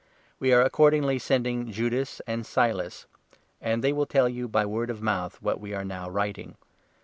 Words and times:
We 0.39 0.51
are 0.51 0.63
accordingly 0.63 1.19
sending 1.19 1.71
Judas 1.71 2.21
and 2.25 2.43
Silas, 2.43 3.05
and 3.61 3.81
27 3.81 3.81
they 3.81 3.93
will 3.93 4.07
tell 4.07 4.27
you 4.27 4.47
by 4.47 4.65
word 4.65 4.89
of 4.89 4.99
mouth 5.03 5.39
what 5.43 5.59
we 5.59 5.75
are 5.75 5.85
now 5.85 6.09
writing. 6.09 6.57